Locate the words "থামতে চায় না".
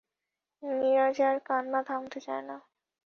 1.83-2.57